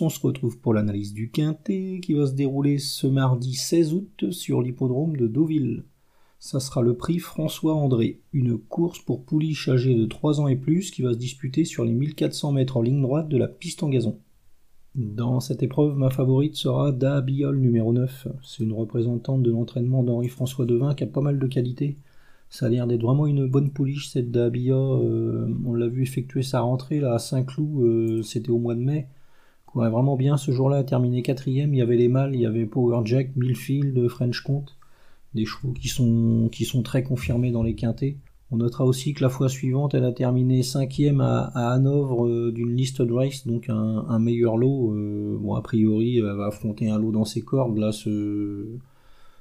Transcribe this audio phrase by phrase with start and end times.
[0.00, 4.30] on se retrouve pour l'analyse du Quintet qui va se dérouler ce mardi 16 août
[4.30, 5.84] sur l'hippodrome de Deauville.
[6.38, 10.56] Ça sera le prix François André, une course pour pouliche âgée de 3 ans et
[10.56, 13.82] plus qui va se disputer sur les 1400 mètres en ligne droite de la piste
[13.82, 14.18] en gazon.
[14.94, 18.28] Dans cette épreuve, ma favorite sera Da Biol numéro 9.
[18.42, 21.98] C'est une représentante de l'entraînement d'Henri-François Devin qui a pas mal de qualités.
[22.48, 24.74] Ça a l'air d'être vraiment une bonne pouliche cette Dahabia.
[24.74, 28.80] Euh, on l'a vu effectuer sa rentrée là, à Saint-Cloud, euh, c'était au mois de
[28.80, 29.08] mai.
[29.66, 31.74] Courait vraiment bien ce jour-là, a terminé quatrième.
[31.74, 34.76] Il y avait les mâles, il y avait Power Jack, Millfield, French Comte.
[35.34, 38.16] Des chevaux qui sont, qui sont très confirmés dans les quintés.
[38.50, 42.52] On notera aussi que la fois suivante, elle a terminé cinquième à, à Hanovre euh,
[42.52, 44.94] d'une liste de race, donc un, meilleur lot.
[45.40, 47.76] bon, a priori, elle va affronter un lot dans ses cordes.
[47.76, 48.78] Là, ce,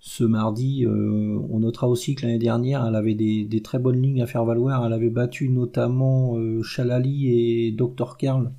[0.00, 0.84] ce mardi.
[0.84, 4.44] Euh, on notera aussi que l'année dernière, elle avait des, très bonnes lignes à faire
[4.44, 4.84] valoir.
[4.86, 8.16] Elle avait battu notamment euh, Chalali et Dr.
[8.18, 8.52] Karl,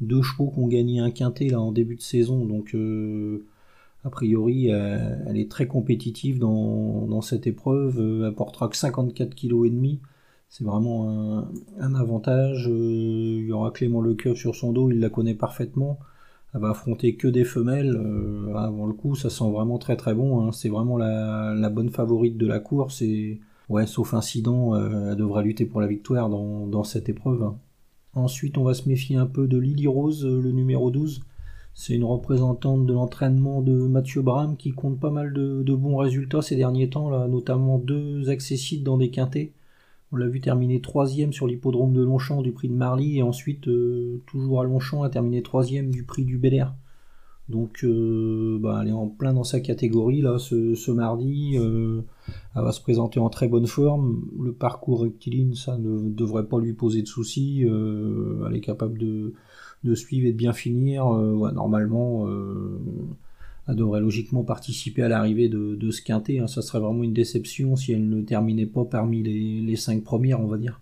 [0.00, 2.44] deux chevaux qui ont gagné un quintet là en début de saison.
[2.44, 3.46] Donc, euh,
[4.04, 7.98] a priori, elle est très compétitive dans, cette épreuve.
[8.26, 10.00] elle portera que 54 kg et demi.
[10.50, 11.46] C'est vraiment
[11.80, 12.66] un, avantage.
[12.68, 15.98] il y aura Clément Lecoeur sur son dos, il la connaît parfaitement
[16.54, 17.96] elle va affronter que des femelles.
[17.96, 20.40] Euh, avant le coup, ça sent vraiment très très bon.
[20.40, 20.52] Hein.
[20.52, 23.02] C'est vraiment la, bonne favorite de la course
[23.68, 27.52] ouais, sauf incident, euh, elle devra lutter pour la victoire dans, cette épreuve.
[28.14, 31.22] Ensuite, on va se méfier un peu de Lily Rose, le numéro 12.
[31.74, 36.40] C'est une représentante de l'entraînement de Mathieu Bram qui compte pas mal de, bons résultats
[36.40, 39.52] ces derniers temps, notamment deux accessibles dans des quintés.
[40.12, 43.66] On l'a vu terminer troisième sur l'hippodrome de Longchamp du prix de Marly et ensuite,
[43.66, 46.74] euh, toujours à Longchamp, a terminé troisième du prix du Bel Air.
[47.48, 51.56] Donc, euh, bah, elle est en plein dans sa catégorie là ce, mardi.
[51.58, 52.00] Euh,
[52.56, 54.24] elle va se présenter en très bonne forme.
[54.42, 57.66] Le parcours rectiligne, ça ne devrait pas lui poser de soucis.
[57.66, 59.34] elle est capable de,
[59.94, 61.04] suivre et de bien finir.
[61.06, 62.26] normalement,
[63.66, 66.38] elle devrait logiquement participer à l'arrivée de, ce quintet.
[66.38, 66.46] Hein.
[66.46, 70.46] Ça serait vraiment une déception si elle ne terminait pas parmi les, cinq premières, on
[70.46, 70.80] va dire.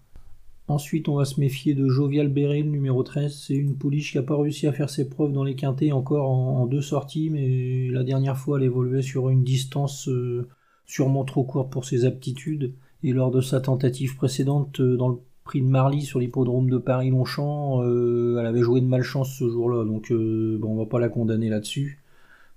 [0.69, 3.35] Ensuite, on va se méfier de Jovial le numéro 13.
[3.35, 6.31] C'est une pouliche qui n'a pas réussi à faire ses preuves dans les quintets encore
[6.31, 10.49] en, deux sorties, mais la dernière fois, elle évoluait sur une distance euh,
[10.87, 12.75] sûrement trop courte pour ses aptitudes.
[13.03, 16.79] Et lors de sa tentative précédente euh, dans le prix de Marly sur l'hippodrome de
[16.79, 21.09] Paris-Longchamp, euh, elle avait joué de malchance ce jour-là, donc bon, on va pas la
[21.09, 22.01] condamner là-dessus.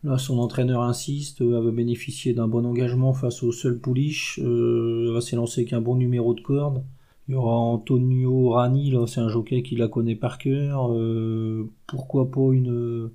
[0.04, 5.12] Là, son entraîneur insiste, elle va bénéficier d'un bon engagement face au seul pouliche, elle
[5.12, 6.84] va s'élancer avec un bon numéro de corde.
[7.28, 10.94] Il y aura Antonio Rani, c'est un jockey qui la connaît par cœur.
[10.94, 13.12] Euh, pourquoi pas une,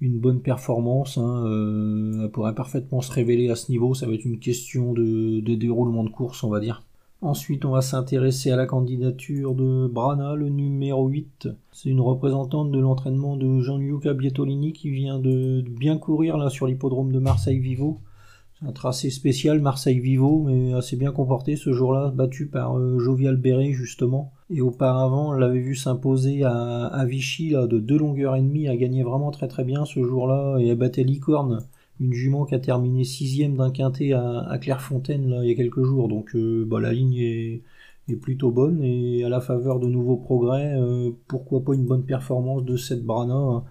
[0.00, 3.94] bonne performance hein, euh, Elle pourrait parfaitement se révéler à ce niveau.
[3.94, 6.82] Ça va être une question de déroulement de course, on va dire.
[7.22, 11.48] Ensuite, on va s'intéresser à la candidature de Brana, le numéro 8.
[11.70, 17.12] C'est une représentante de l'entraînement de Gianluca Bietolini qui vient de bien courir sur l'hippodrome
[17.12, 18.00] de Marseille-Vivo.
[18.64, 23.72] Un tracé spécial Marseille-Vivo, mais assez bien comporté ce jour-là, battu par euh, Jovial Béret
[23.72, 24.32] justement.
[24.50, 28.76] Et auparavant, on l'avait vu s'imposer à, Vichy là, de deux longueurs et demie, a
[28.76, 31.66] gagné vraiment très très bien ce jour-là et a battu Licorne
[32.02, 35.82] une jument qui a terminé sixième d'un quintet à, Clairefontaine là, il y a quelques
[35.82, 36.08] jours.
[36.08, 37.62] Donc euh, bah, la ligne est,
[38.20, 42.62] plutôt bonne et à la faveur de nouveaux progrès, euh, pourquoi pas une bonne performance
[42.62, 43.64] de cette Brana.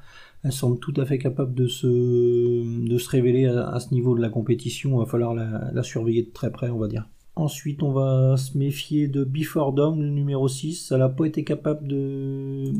[0.43, 4.95] Elle semble tout à fait capable de se, révéler à, ce niveau de la compétition.
[4.95, 7.07] Il va falloir la, surveiller de très près, on va dire.
[7.35, 10.91] Ensuite, on va se méfier de Before le numéro 6.
[10.91, 12.73] Elle n'a pas été capable de,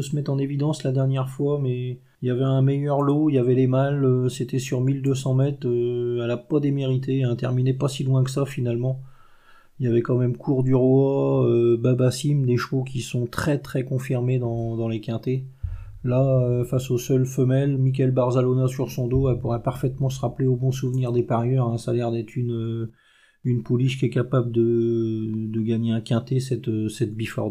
[0.00, 3.34] se mettre en évidence la dernière fois, mais il y avait un meilleur lot, il
[3.34, 7.30] y avait les mâles, euh, c'était sur 1200 mètres, euh, elle a pas démérité, elle
[7.30, 9.02] a terminé pas si loin que ça finalement.
[9.78, 13.58] Il y avait quand même Cours du Roi, euh, Babassim, des chevaux qui sont très
[13.58, 15.44] très confirmés dans, les quintés.
[16.06, 20.46] Là, face aux seules femelles, Michael Barzalona sur son dos, elle pourrait parfaitement se rappeler
[20.46, 21.68] au bon souvenir des parieurs.
[21.68, 21.78] Hein.
[21.78, 22.88] Ça a l'air d'être une,
[23.44, 27.50] une pouliche qui est capable de, gagner un quintet, cette, cette Before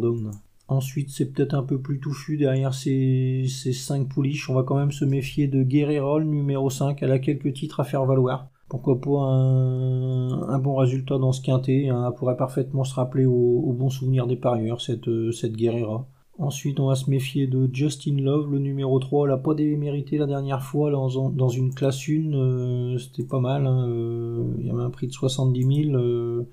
[0.68, 4.50] Ensuite, c'est peut-être un peu plus touffu derrière ces, ces 5 pouliches.
[4.50, 7.02] On va quand même se méfier de Guerrero, numéro 5.
[7.04, 8.50] Elle a quelques titres à faire valoir.
[8.68, 11.90] Pourquoi pas un, bon résultat dans ce quintet.
[11.90, 12.06] Hein.
[12.08, 16.08] Elle pourrait parfaitement se rappeler au, bon souvenir des parieurs, cette, cette Guerrera.
[16.38, 19.28] Ensuite, on va se méfier de Justin Love, le numéro 3.
[19.28, 22.34] Elle n'a pas démérité la dernière fois dans, dans une classe 1.
[22.34, 23.66] Euh, c'était pas mal.
[23.66, 23.88] Hein.
[23.88, 25.96] Euh, il y avait un prix de 70 000.
[25.98, 26.44] Euh,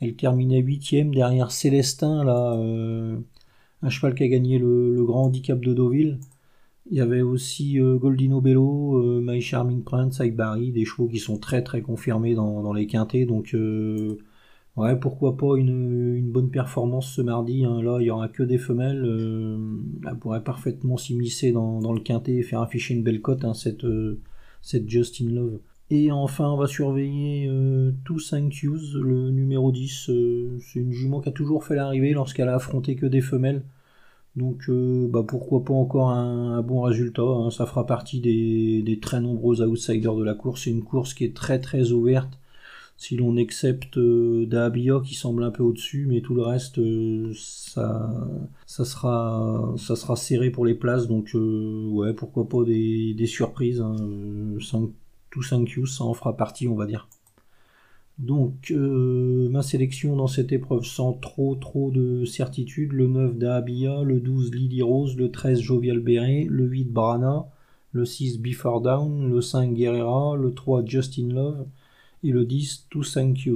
[0.00, 2.24] elle terminait 8ème derrière Célestin.
[2.24, 2.54] Là,
[3.82, 6.18] un cheval qui a gagné le, grand handicap de Deauville.
[6.90, 11.62] Il y avait aussi Goldino Bello, My Charming Prince, Barry, des chevaux qui sont très
[11.62, 13.26] très confirmés dans, les quintés.
[13.26, 13.54] Donc
[14.80, 17.64] Ouais, pourquoi pas une, bonne performance ce mardi.
[17.64, 17.82] Hein.
[17.82, 19.04] Là, il n'y aura que des femelles.
[20.06, 23.86] elle pourrait parfaitement s'immiscer dans, le quintet et faire afficher une belle cote, hein, cette,
[24.62, 25.60] cette Justin Love.
[25.90, 30.10] Et enfin, on va surveiller euh, Sanctus, le numéro 10.
[30.10, 33.64] Euh, c'est une jument qui a toujours fait l'arrivée lorsqu'elle a affronté que des femelles.
[34.36, 37.22] Donc euh, bah, pourquoi pas encore un, bon résultat.
[37.22, 37.50] Hein.
[37.50, 40.62] Ça fera partie des, très nombreux outsiders de la course.
[40.64, 42.38] C'est une course qui est très très ouverte.
[43.00, 46.78] Si l'on accepte euh, Dahabia qui semble un peu au-dessus, mais tout le reste,
[47.34, 48.14] ça,
[48.66, 51.08] ça, sera, ça sera serré pour les places.
[51.08, 53.80] Donc ouais, pourquoi pas des, surprises.
[53.80, 53.96] Hein
[55.30, 57.08] tout 5Q, ça en fera partie, on va dire.
[58.18, 64.02] Donc, euh, ma sélection dans cette épreuve sans trop trop de certitude, le 9 Dahabia,
[64.02, 67.46] le 12 Lily Rose, le 13 Jovial Beret, le 8 Brana,
[67.92, 71.66] le 6 Before Down, le 5 Guerrera, le 3 Justin Love
[72.22, 73.48] et le 10 Tout 5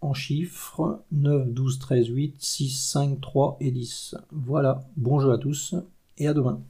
[0.00, 4.16] En chiffres, 9, 12, 13, 8, 6, 5, 3 et 10.
[4.30, 5.74] Voilà, bon jeu à tous
[6.18, 6.62] et à demain.